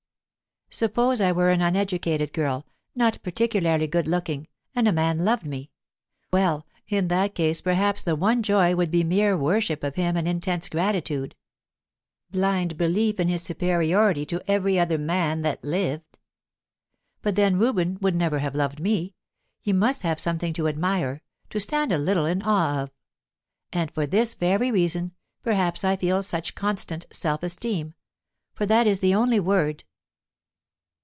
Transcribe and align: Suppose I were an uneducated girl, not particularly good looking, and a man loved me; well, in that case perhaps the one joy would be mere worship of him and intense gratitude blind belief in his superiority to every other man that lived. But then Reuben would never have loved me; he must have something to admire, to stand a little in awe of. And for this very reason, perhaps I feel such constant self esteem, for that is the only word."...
Suppose 0.73 1.19
I 1.19 1.33
were 1.33 1.49
an 1.49 1.61
uneducated 1.61 2.31
girl, 2.31 2.65
not 2.95 3.21
particularly 3.23 3.87
good 3.87 4.07
looking, 4.07 4.47
and 4.73 4.87
a 4.87 4.93
man 4.93 5.17
loved 5.25 5.45
me; 5.45 5.69
well, 6.31 6.65
in 6.87 7.09
that 7.09 7.35
case 7.35 7.59
perhaps 7.59 8.03
the 8.03 8.15
one 8.15 8.41
joy 8.41 8.73
would 8.73 8.89
be 8.89 9.03
mere 9.03 9.35
worship 9.37 9.83
of 9.83 9.95
him 9.95 10.15
and 10.15 10.29
intense 10.29 10.69
gratitude 10.69 11.35
blind 12.31 12.77
belief 12.77 13.19
in 13.19 13.27
his 13.27 13.41
superiority 13.43 14.25
to 14.27 14.41
every 14.49 14.79
other 14.79 14.97
man 14.97 15.41
that 15.41 15.61
lived. 15.61 16.17
But 17.21 17.35
then 17.35 17.59
Reuben 17.59 17.97
would 17.99 18.15
never 18.15 18.39
have 18.39 18.55
loved 18.55 18.79
me; 18.79 19.13
he 19.61 19.73
must 19.73 20.03
have 20.03 20.21
something 20.21 20.53
to 20.53 20.69
admire, 20.69 21.21
to 21.49 21.59
stand 21.59 21.91
a 21.91 21.97
little 21.97 22.25
in 22.25 22.41
awe 22.43 22.81
of. 22.83 22.91
And 23.73 23.91
for 23.91 24.07
this 24.07 24.35
very 24.35 24.71
reason, 24.71 25.11
perhaps 25.43 25.83
I 25.83 25.97
feel 25.97 26.23
such 26.23 26.55
constant 26.55 27.07
self 27.11 27.43
esteem, 27.43 27.93
for 28.53 28.65
that 28.65 28.87
is 28.87 29.01
the 29.01 29.13
only 29.13 29.39
word."... 29.39 29.83